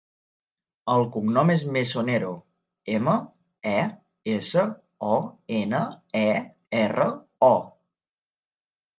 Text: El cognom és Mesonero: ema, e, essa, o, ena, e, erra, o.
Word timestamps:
El 0.91 1.03
cognom 1.15 1.49
és 1.55 1.63
Mesonero: 1.73 2.29
ema, 2.93 3.13
e, 3.71 3.73
essa, 4.37 4.63
o, 5.09 5.17
ena, 5.59 5.83
e, 6.23 6.25
erra, 6.79 7.07
o. 7.49 7.51